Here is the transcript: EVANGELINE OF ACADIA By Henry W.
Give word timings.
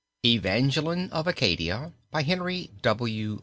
EVANGELINE 0.25 1.11
OF 1.11 1.27
ACADIA 1.27 1.93
By 2.09 2.23
Henry 2.23 2.71
W. 2.81 3.39